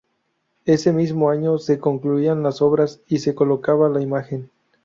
Ese 0.65 0.91
mismo 0.93 1.29
año 1.29 1.59
se 1.59 1.77
concluían 1.77 2.41
las 2.41 2.63
obras 2.63 3.01
y 3.07 3.19
se 3.19 3.35
colocaba 3.35 3.87
la 3.87 4.01
imagen. 4.01 4.49